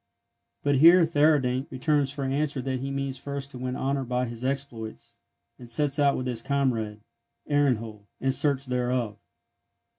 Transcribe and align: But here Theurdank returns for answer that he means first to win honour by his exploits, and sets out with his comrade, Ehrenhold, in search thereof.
But 0.63 0.77
here 0.77 1.03
Theurdank 1.05 1.69
returns 1.69 2.11
for 2.11 2.23
answer 2.23 2.59
that 2.63 2.79
he 2.79 2.89
means 2.89 3.19
first 3.19 3.51
to 3.51 3.59
win 3.59 3.75
honour 3.75 4.03
by 4.03 4.25
his 4.25 4.43
exploits, 4.43 5.15
and 5.59 5.69
sets 5.69 5.99
out 5.99 6.17
with 6.17 6.25
his 6.25 6.41
comrade, 6.41 7.01
Ehrenhold, 7.47 8.07
in 8.19 8.31
search 8.31 8.65
thereof. 8.65 9.19